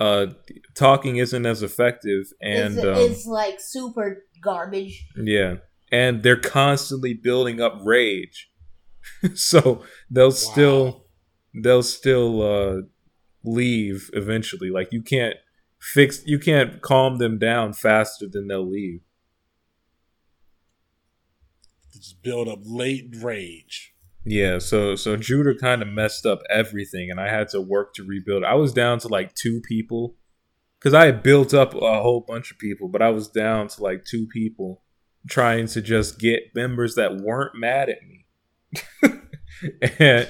[0.00, 0.28] uh,
[0.74, 2.32] talking isn't as effective.
[2.40, 5.06] And it's, um, it's like super garbage.
[5.14, 5.56] yeah.
[5.92, 8.50] And they're constantly building up rage.
[9.34, 11.04] so they'll still
[11.62, 12.80] they'll still uh
[13.44, 14.70] leave eventually.
[14.70, 15.36] Like you can't
[15.78, 19.02] fix you can't calm them down faster than they'll leave.
[21.92, 23.91] Just build up late rage.
[24.24, 28.04] Yeah, so so Judah kind of messed up everything and I had to work to
[28.04, 28.44] rebuild.
[28.44, 30.16] I was down to like two people
[30.80, 33.82] cuz I had built up a whole bunch of people, but I was down to
[33.82, 34.82] like two people
[35.28, 38.26] trying to just get members that weren't mad at me.
[39.98, 40.28] and,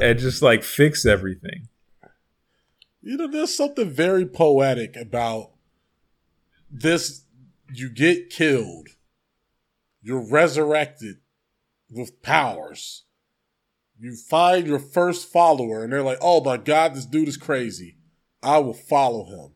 [0.00, 1.68] and just like fix everything.
[3.00, 5.52] You know, there's something very poetic about
[6.68, 7.24] this.
[7.72, 8.88] You get killed,
[10.02, 11.18] you're resurrected
[11.90, 13.04] with powers.
[13.98, 17.96] You find your first follower, and they're like, oh my God, this dude is crazy.
[18.42, 19.54] I will follow him.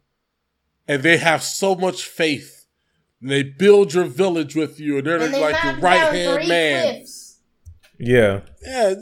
[0.88, 2.66] And they have so much faith.
[3.20, 6.48] And they build your village with you, and they're And they like your right hand
[6.48, 6.94] man.
[6.94, 7.38] cliffs.
[7.98, 8.40] Yeah.
[8.62, 8.94] Yeah,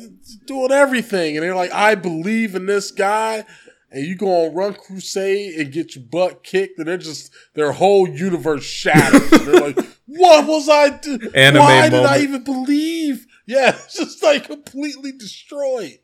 [0.47, 1.37] doing everything.
[1.37, 3.45] And they're like, I believe in this guy.
[3.91, 7.73] And you go on Run Crusade and get your butt kicked, and they're just, their
[7.73, 9.31] whole universe shatters.
[9.31, 11.35] They're like, what was I doing?
[11.35, 13.27] Anime Why did I even believe?
[13.47, 15.99] Yeah, it's just like completely destroyed.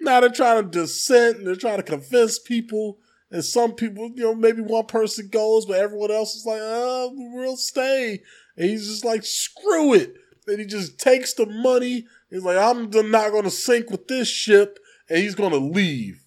[0.00, 2.98] Now they're trying to dissent and they're trying to convince people.
[3.30, 7.12] And some people, you know, maybe one person goes, but everyone else is like, oh,
[7.14, 8.20] we'll stay.
[8.56, 10.14] And he's just like, screw it.
[10.46, 12.06] And he just takes the money.
[12.30, 14.78] He's like, I'm not going to sink with this ship.
[15.08, 16.23] And he's going to leave.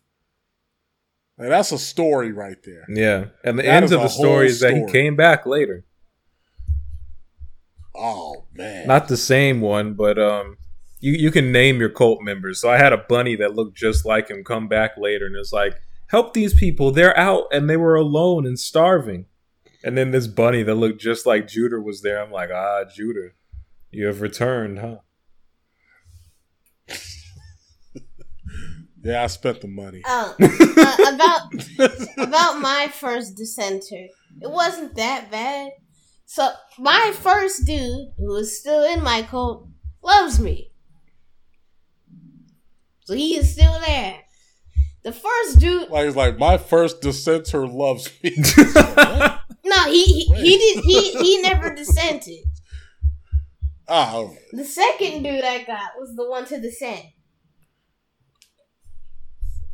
[1.38, 2.86] Like, that's a story right there.
[2.90, 3.26] Yeah.
[3.44, 5.86] And the That end of the story is that he came back later.
[7.96, 8.88] Oh, man.
[8.88, 10.58] Not the same one, but um
[11.00, 12.60] you, you can name your cult members.
[12.60, 15.54] So I had a bunny that looked just like him come back later and it's
[15.54, 16.92] like, help these people.
[16.92, 19.26] They're out and they were alone and starving.
[19.84, 22.22] And then this bunny that looked just like Judah was there.
[22.22, 23.30] I'm like, ah, Judah,
[23.92, 24.98] you have returned, huh?
[29.08, 30.02] Yeah, I spent the money.
[30.06, 31.54] Uh, uh, about
[32.18, 34.08] about my first dissenter.
[34.42, 35.72] It wasn't that bad.
[36.26, 39.68] So my first dude, who is still in my cult,
[40.04, 40.72] loves me.
[43.06, 44.20] So he is still there.
[45.04, 48.32] The first dude, Like, it's like, my first dissenter loves me.
[49.64, 52.44] no, he he, he did he he never dissented.
[53.88, 54.28] Ah.
[54.52, 57.06] The second dude I got was the one to dissent.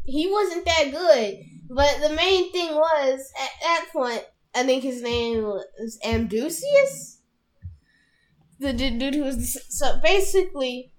[0.06, 1.38] He wasn't that good,
[1.70, 4.24] but the main thing was at that point.
[4.56, 7.18] I think his name was Amdusius.
[8.60, 10.94] The dude who was so basically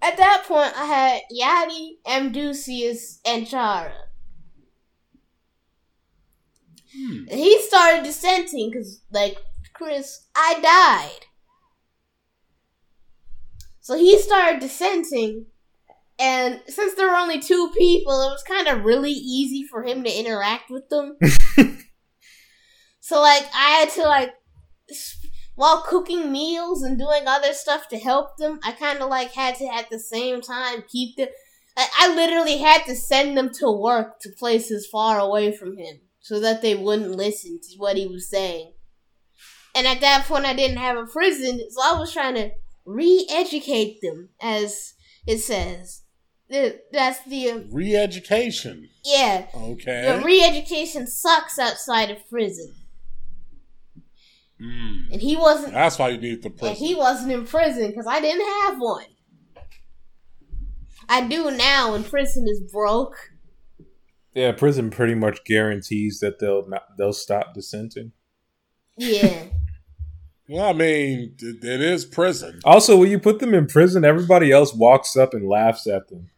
[0.00, 3.92] at that point I had Yadi, Amdusius, and Chara.
[6.96, 7.24] Hmm.
[7.28, 9.36] He started dissenting because, like,
[9.74, 11.26] Chris, I died.
[13.80, 15.46] So he started dissenting,
[16.18, 20.02] and since there were only two people, it was kind of really easy for him
[20.02, 21.16] to interact with them.
[23.00, 24.34] so, like, I had to, like,
[25.54, 29.54] while cooking meals and doing other stuff to help them, I kind of, like, had
[29.56, 31.28] to at the same time keep them.
[31.76, 36.00] I, I literally had to send them to work to places far away from him
[36.20, 38.72] so that they wouldn't listen to what he was saying.
[39.74, 42.50] And at that point, I didn't have a prison, so I was trying to
[42.84, 46.02] re-educate them, as it says.
[46.48, 48.88] The- That's the uh, Re-education.
[49.04, 49.46] yeah.
[49.54, 50.16] Okay.
[50.18, 52.74] The re-education sucks outside of prison,
[54.60, 55.12] Mm.
[55.12, 55.72] and he wasn't.
[55.74, 56.76] That's why you need the And prison.
[56.76, 59.04] he wasn't in prison because I didn't have one.
[61.08, 63.16] I do now, and prison is broke.
[64.34, 68.12] Yeah, prison pretty much guarantees that they'll not, they'll stop dissenting.
[68.96, 69.44] Yeah.
[70.48, 72.60] well, I mean, it, it is prison.
[72.64, 76.30] Also, when you put them in prison, everybody else walks up and laughs at them.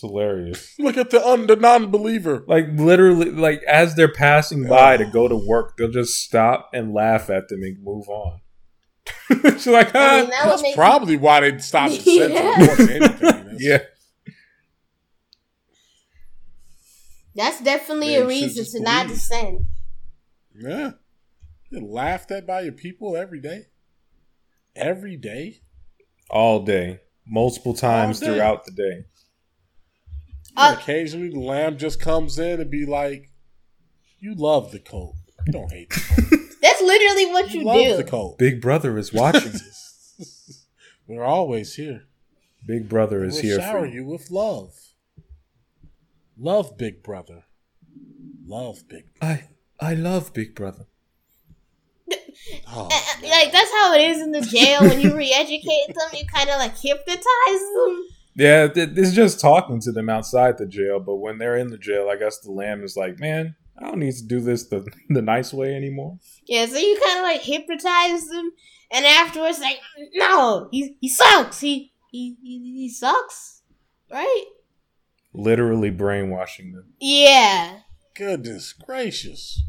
[0.00, 0.74] It's hilarious.
[0.78, 2.44] Look at the, un- the non-believer.
[2.46, 6.94] Like literally, like as they're passing by to go to work, they'll just stop and
[6.94, 8.40] laugh at them and move on.
[9.42, 12.28] She's like, I ah, mean, that That's make probably why they stopped the Yeah.
[12.28, 13.18] sentence more than anything.
[13.20, 13.78] That's- yeah.
[17.34, 19.18] that's definitely Yeah, a reason just to not believe.
[19.18, 19.62] dissent.
[20.54, 20.90] Yeah.
[21.70, 23.66] You're laughed at by your people every day.
[24.76, 25.62] Every day.
[26.30, 28.26] all day, multiple times day.
[28.26, 29.04] throughout the day.
[30.58, 33.30] Uh, occasionally, the lamb just comes in and be like,
[34.18, 35.14] "You love the coat.
[35.46, 36.40] You don't hate the coat.
[36.62, 37.96] That's literally what You you, love do.
[37.96, 38.38] the coat.
[38.38, 39.52] Big Brother is watching.
[41.06, 42.06] We're always here.
[42.66, 44.02] Big Brother is We'll here shower for you.
[44.02, 44.74] you with love.
[46.36, 47.44] Love, Big Brother.
[48.46, 49.04] Love, Big.
[49.22, 49.44] I
[49.80, 50.86] I love Big Brother.
[52.70, 56.08] Oh, Uh, uh, like that's how it is in the jail when you re-educate them.
[56.14, 58.06] You kind of like hypnotize them.
[58.38, 61.78] Yeah, th- it's just talking to them outside the jail, but when they're in the
[61.78, 64.86] jail, I guess the lamb is like, man, I don't need to do this the
[65.08, 66.18] the nice way anymore.
[66.46, 68.52] Yeah, so you kind of like hypnotize them,
[68.92, 69.80] and afterwards, like,
[70.14, 71.60] no, he he sucks.
[71.60, 73.62] He he he, he sucks,
[74.10, 74.44] right?
[75.34, 76.92] Literally brainwashing them.
[77.00, 77.80] Yeah.
[78.16, 79.62] goodness gracious!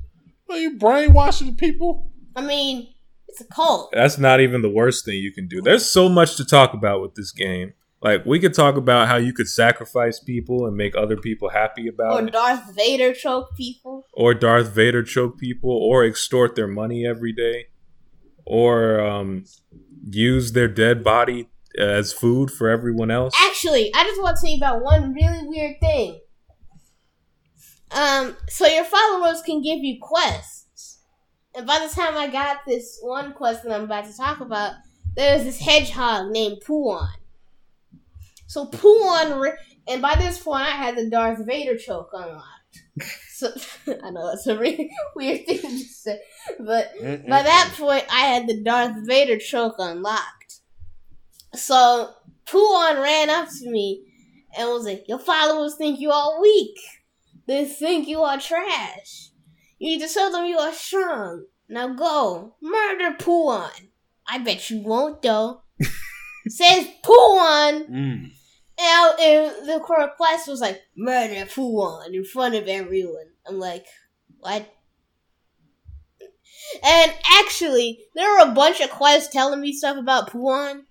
[0.50, 2.12] Are you brainwashing people?
[2.36, 2.94] I mean,
[3.28, 3.92] It's a cult.
[3.94, 5.62] That's not even the worst thing you can do.
[5.62, 7.74] There's so much to talk about with this game.
[8.02, 11.88] Like we could talk about how you could sacrifice people and make other people happy
[11.88, 14.06] about Or it, Darth Vader choke people.
[14.14, 17.66] or Darth Vader choke people, or extort their money every day,
[18.46, 19.44] or um,
[20.10, 23.34] use their dead body as food for everyone else.
[23.50, 26.20] Actually, I just want to tell you about one really weird thing.
[27.92, 31.00] Um, so your followers can give you quests.
[31.56, 34.76] And by the time I got this one quest that I'm about to talk about,
[35.16, 37.08] there was this hedgehog named Puan.
[38.50, 39.56] So Puan,
[39.88, 42.46] and by this point I had the Darth Vader choke unlocked.
[43.40, 43.54] So
[44.04, 46.20] I know that's a really weird thing to say,
[46.60, 50.60] but by that point, I had the Darth Vader choke unlocked.
[51.56, 52.10] So
[52.46, 54.04] Puan ran up to me
[54.58, 56.78] and was like, Your followers think you are weak.
[57.48, 59.30] They think you are trash.
[59.78, 61.46] You need to show them you are strong.
[61.70, 63.88] Now go, murder Puan.
[64.28, 65.62] I bet you won't though.
[66.50, 67.90] Says Puan.
[67.90, 68.32] Mm.
[68.82, 73.26] And, and the request was like, murder Puan in front of everyone.
[73.46, 73.86] I'm like,
[74.40, 74.74] what?
[76.84, 80.84] And actually, there were a bunch of quests telling me stuff about Puan.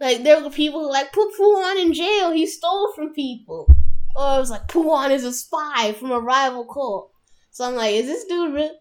[0.00, 3.68] Like, there were people who like, put Puan in jail, he stole from people.
[4.16, 7.12] Oh, or it was like, Puan is a spy from a rival cult.
[7.50, 8.76] So I'm like, is this dude real?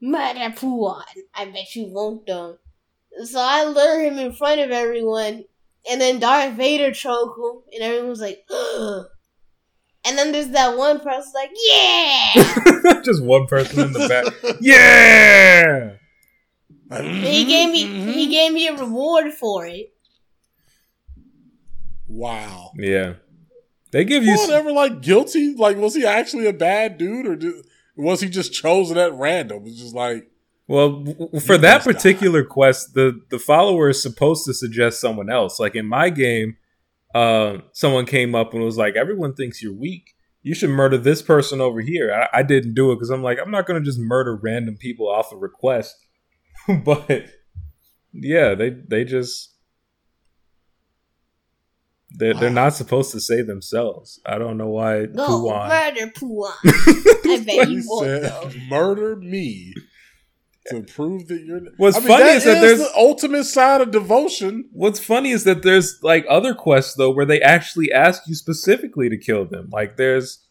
[0.00, 1.04] Murder Puan.
[1.34, 2.56] I bet you won't though.
[3.24, 5.44] So I lure him in front of everyone,
[5.88, 9.06] and then Darth Vader choke him, and everyone was like, Ugh.
[10.06, 13.02] and then there's that one person like, yeah.
[13.04, 14.56] Just one person in the back.
[14.60, 15.92] Yeah.
[16.90, 18.10] And he gave me Mm-hmm.
[18.10, 19.92] he gave me a reward for it.
[22.08, 22.72] Wow.
[22.76, 23.14] Yeah.
[23.92, 24.32] They give you.
[24.32, 25.54] Was ever like guilty?
[25.54, 27.54] Like, was he actually a bad dude, or did,
[27.96, 29.64] was he just chosen at random?
[29.66, 30.29] It's just like,
[30.70, 31.92] Well, w- w- for You that must die.
[31.92, 35.58] particular quest, the the follower is supposed to suggest someone else.
[35.58, 36.56] Like in my game,
[37.14, 40.14] uh, someone came up and was like, "Everyone thinks you're weak.
[40.42, 43.38] You should murder this person over here." I, I didn't do it because I'm like,
[43.42, 45.96] I'm not gonna just murder random people off a request.
[46.84, 47.26] but
[48.12, 49.56] yeah, they they just
[52.10, 54.20] they're they're not supposed to say themselves.
[54.24, 55.06] I don't know why.
[55.06, 56.52] Go Puan- murder Puan.
[56.64, 58.50] I bet he you won't said, though.
[58.68, 59.74] "Murder me."
[60.70, 61.60] To prove that you're.
[61.76, 64.68] What's I mean, funny that is that is there's- the ultimate side of devotion.
[64.72, 69.08] What's funny is that there's like other quests though where they actually ask you specifically
[69.08, 69.68] to kill them.
[69.72, 70.46] Like there's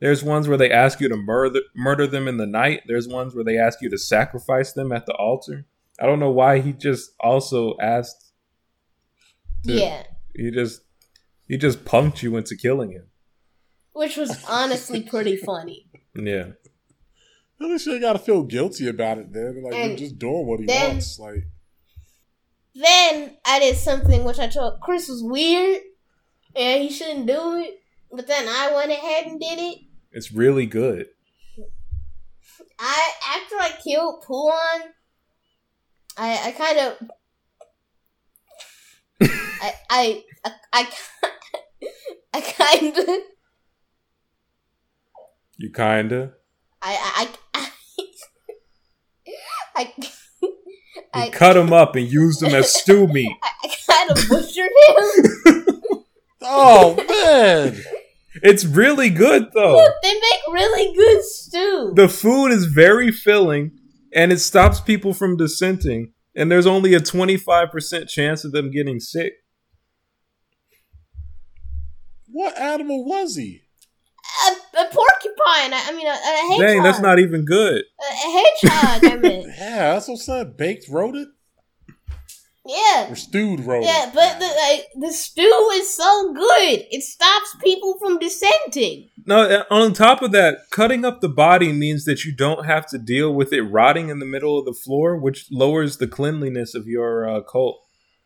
[0.00, 2.82] there's ones where they ask you to murder murder them in the night.
[2.86, 5.66] There's ones where they ask you to sacrifice them at the altar.
[6.00, 8.30] I don't know why he just also asked.
[9.64, 10.02] to- Yeah.
[10.34, 10.82] He just
[11.48, 13.06] he just punked you into killing him.
[13.94, 15.88] Which was honestly pretty funny.
[16.14, 16.48] Yeah.
[17.60, 19.32] At least you ain't got to feel guilty about it.
[19.32, 21.18] Then, like And you're just doing what he then- wants.
[21.18, 21.44] Like,
[22.74, 25.80] Then I did something which I told Chris was weird
[26.54, 27.80] and he shouldn't do it.
[28.12, 29.78] But then I went ahead and did it.
[30.12, 31.06] It's really good.
[32.78, 34.80] I after I killed Puan,
[36.18, 37.08] I I kind of
[39.62, 40.88] I I I I,
[42.34, 43.08] I kind of
[45.56, 46.34] You kinda.
[46.88, 47.68] I I I
[49.76, 49.94] I,
[50.42, 50.52] You
[51.22, 53.34] I, cut him up and used him as stew meat.
[53.42, 56.04] I kind of butchered him.
[56.42, 57.76] oh man,
[58.42, 59.80] It's really good though.
[60.02, 61.92] they make really good stew.
[61.96, 63.72] the food is very filling
[64.14, 69.00] and it stops people from dissenting and there's only a 25% chance of them getting
[69.00, 69.32] sick
[72.28, 73.62] what animal was he?
[74.76, 75.72] A, a porcupine.
[75.72, 76.60] I, I mean, a, a hedgehog.
[76.60, 79.12] dang that's not even good a, a hedgehog.
[79.12, 80.54] I mean, Yeah, that's what I'm saying.
[80.56, 81.28] Baked rodent
[82.66, 83.10] yeah.
[83.10, 83.86] or stewed rodent?
[83.86, 86.84] Yeah, but the like, the stew is so good.
[86.90, 89.08] It stops people from dissenting.
[89.26, 92.86] no uh, on top of that cutting up the body means that you don't have
[92.88, 96.74] to deal with it rotting in the middle of the floor which lowers the cleanliness
[96.74, 97.78] of your uh, cult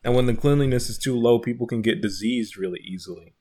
[0.02, 3.34] and when the cleanliness is too low people can get diseased really easily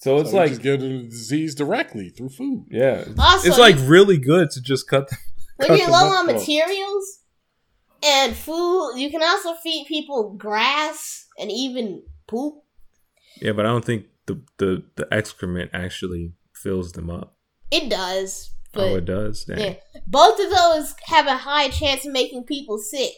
[0.00, 2.66] so it's So like just get the disease directly through food.
[2.70, 5.08] yeah Also, it's like really good to just cut
[5.56, 6.34] when cut you're them low on though.
[6.34, 7.20] materials
[8.02, 12.54] and food, you can also feed people grass and even poop.
[13.42, 17.36] Yeah, but I don't think the the, the excrement actually fills them up.
[17.70, 19.44] It does, oh, but oh, it does.
[19.44, 19.58] Dang.
[19.58, 19.74] yeah.
[20.06, 23.14] both of those have a high chance of making people sick.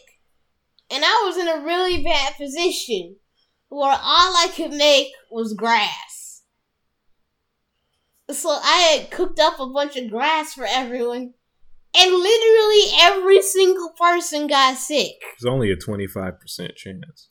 [0.91, 3.15] And I was in a really bad position
[3.69, 6.22] where all I could make was grass.
[8.33, 11.33] So I had cooked up a bunch of grass for everyone.
[11.95, 15.11] and literally every single person got sick.
[15.35, 17.29] It's only a twenty five percent chance.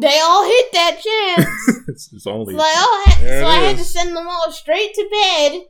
[0.00, 1.78] They all hit that chance.
[1.88, 4.94] it's, it's only, so I, all had, so I had to send them all straight
[4.94, 5.62] to bed,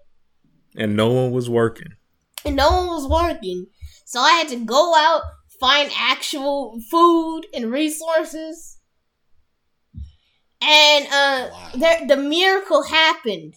[0.77, 1.93] and no one was working.
[2.45, 3.67] and no one was working.
[4.05, 5.23] So I had to go out,
[5.61, 8.79] find actual food and resources.
[10.63, 11.71] And uh, Wow.
[11.77, 13.55] there, the miracle happened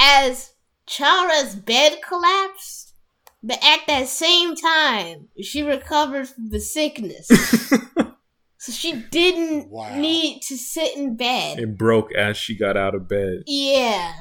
[0.00, 0.52] as
[0.86, 2.94] Chara's bed collapsed.
[3.42, 7.26] But at that same time, she recovered from the sickness.
[8.58, 9.96] so she didn't Wow.
[9.96, 11.58] need to sit in bed.
[11.58, 13.44] it broke as she got out of bed.
[13.46, 14.12] Yeah.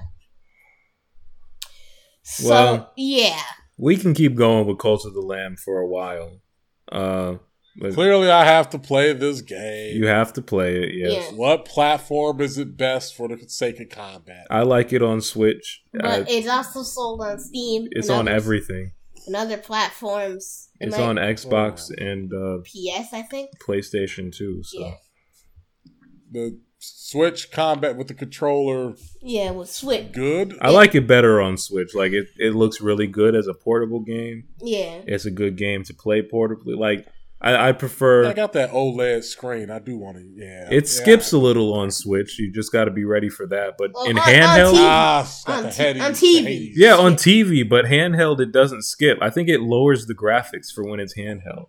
[2.24, 3.42] So Well- yeah,
[3.78, 6.40] We can keep going with Cult of the Lamb for a while.
[6.92, 7.36] Uh,
[7.94, 9.96] Clearly, I have to play this game.
[9.96, 10.94] you have to play it.
[10.96, 11.38] Yes, Yeah.
[11.38, 14.48] What platform is it best for the sake of combat?
[14.50, 15.82] I like it on Switch.
[15.94, 17.88] but Uh, it's also sold on Steam.
[17.92, 18.92] it's on others- everything.
[19.28, 20.70] and other platforms.
[20.82, 23.52] It It's might- on Xbox and uh, PS, I think.
[23.60, 24.62] PlayStation too.
[24.64, 24.94] So Yeah,
[26.32, 30.12] The Switch combat with the controller, yeah, with Switch.
[30.14, 30.58] good.
[30.62, 31.94] I like it better on Switch.
[31.94, 34.46] Like it, it looks really good as a portable game.
[34.62, 36.78] Yeah, It's a good game to play portably.
[36.78, 37.06] Like
[37.42, 38.26] I, I prefer.
[38.26, 39.72] I got that OLED screen.
[39.72, 40.24] I do want to.
[40.36, 40.90] Yeah, It yeah.
[40.90, 42.38] skips a little on Switch.
[42.38, 43.76] You just got to be ready for that.
[43.78, 44.78] But Well, in on- on handheld, TV.
[44.80, 46.44] Ah, On the t- Hades- on TV.
[46.44, 47.14] the yeah, on.
[47.16, 47.64] TV.
[47.68, 49.20] But handheld, it doesn't skip.
[49.22, 51.68] I think it lowers the graphics for when it's handheld.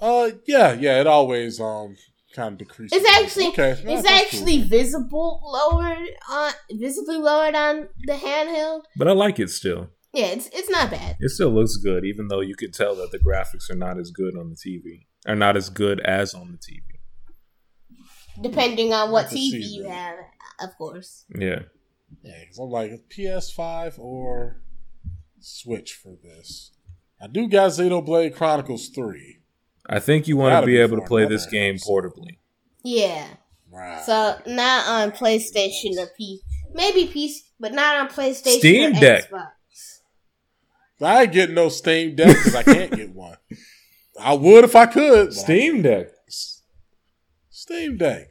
[0.00, 1.00] Uh, yeah, yeah.
[1.00, 1.96] It always um
[2.34, 2.98] kind of decreases.
[3.02, 3.70] it's actually okay.
[3.72, 4.16] it's that's cool.
[4.16, 8.82] actually visible lowered on visibly lowered on the handheld.
[8.96, 9.88] But I like it still.
[10.12, 11.16] Yeah, it's it's not bad.
[11.20, 14.10] It still looks good, even though you could tell that the graphics are not as
[14.10, 15.06] good on the TV.
[15.26, 16.82] Are not as good as on the TV.
[18.40, 19.90] Depending on what TV see, you though.
[19.90, 20.16] have,
[20.62, 21.24] of course.
[21.36, 21.62] Yeah.
[22.22, 24.62] Yeah, 'cause I'm like PS5 or
[25.40, 26.72] Switch for this.
[27.20, 29.40] I do got Xenoblade Chronicles 3.
[29.88, 32.38] I think you want to be be able to play another this game portably.
[32.84, 33.26] Yeah.
[33.70, 34.02] Right.
[34.04, 36.40] So not on PlayStation or P,
[36.72, 39.30] maybe PC, but not on PlayStation Steam or Deck.
[39.30, 39.48] Xbox.
[41.00, 43.36] I ain't getting no Steam Deck because I can't get one.
[44.20, 45.32] I would if I could.
[45.32, 46.08] Steam Deck.
[47.50, 48.28] Steam Deck.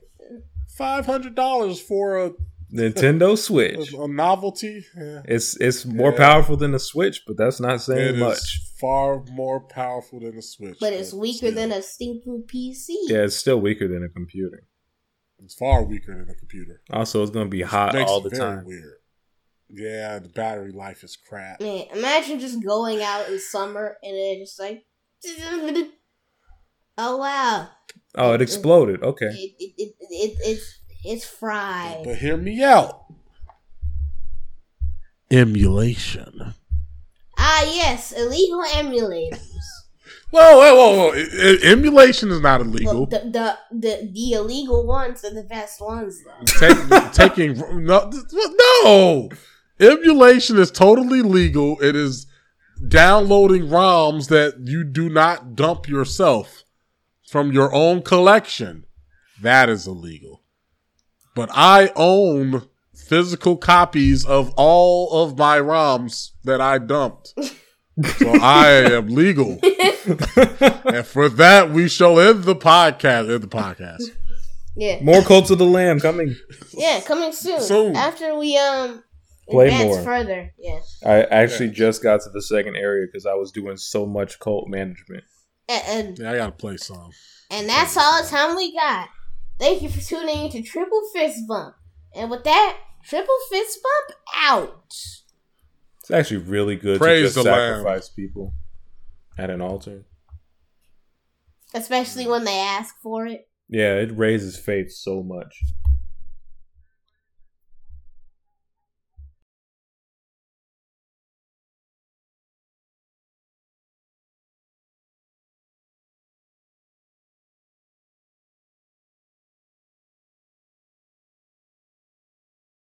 [0.78, 2.32] Five hundred dollars for a,
[2.74, 3.94] Nintendo Switch.
[3.94, 4.86] a, a novelty.
[4.96, 5.22] Yeah.
[5.26, 6.18] It's it's more Yeah.
[6.18, 8.62] powerful than the Switch, but that's not It saying is much.
[8.80, 10.78] far more powerful than a Switch.
[10.80, 12.90] But it's weaker still, than a stinking PC.
[13.08, 14.68] Yeah, it's still weaker than a computer.
[15.44, 16.82] It's far weaker than a computer.
[16.92, 18.66] Also, it's going to be hot Makes all it the very time.
[18.66, 18.94] Weird.
[19.70, 21.60] Yeah, the battery life is crap.
[21.60, 24.86] Man, imagine just going out in summer and it's just like,
[26.98, 27.70] oh wow,
[28.16, 29.04] Oh, it exploded.
[29.04, 29.26] Okay.
[29.26, 32.04] it, it, it, it, it's it's fried.
[32.04, 33.06] But hear me out.
[35.30, 36.54] Emulation.
[37.38, 39.40] Ah yes, illegal emulators.
[40.30, 41.58] Whoa, whoa, whoa, whoa!
[41.64, 42.94] Emulation is not illegal.
[42.94, 46.46] Well, the, the the the illegal ones are the best ones though.
[46.46, 48.12] Take- taking no,
[48.84, 49.30] no,
[49.80, 51.80] emulation is totally legal.
[51.82, 52.28] It is
[52.88, 56.64] downloading ROMs that you do not dump yourself
[57.28, 58.86] from your own collection.
[59.42, 60.44] That is illegal.
[61.36, 62.64] But I own
[62.96, 67.34] physical copies of all of my ROMs that I dumped.
[67.38, 69.60] So I am legal.
[69.64, 73.32] and for that, we shall end the podcast.
[73.32, 74.04] End the podcast.
[74.76, 76.36] Yeah, More Cults of the Lamb coming.
[76.74, 77.60] yeah, coming soon.
[77.62, 77.96] Soon.
[77.96, 79.04] After we um
[79.50, 80.04] Play advance more.
[80.04, 80.54] further.
[80.58, 84.40] Yeah, I actually just got to the second area because I was doing so much
[84.40, 85.24] cult management.
[85.70, 87.12] and, and Yeah, I gotta play some.
[87.50, 89.10] and that's all the time we got.
[89.60, 91.76] Thank you for tuning in to Triple Fist Bump.
[92.16, 94.94] And with that, Triple Fist Bump out.
[96.02, 97.76] It's actually really good Praise to just the Lamb.
[97.80, 98.54] sacrifice people
[99.38, 100.04] at an altar.
[101.74, 103.48] Especially when they ask for it.
[103.70, 105.62] Yeah, it raises faith so much.